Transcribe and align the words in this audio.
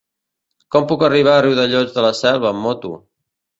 Com 0.75 0.87
puc 0.91 1.05
arribar 1.09 1.35
a 1.35 1.45
Riudellots 1.47 1.95
de 1.99 2.07
la 2.09 2.13
Selva 2.23 2.53
amb 2.55 2.67
moto? 2.67 2.95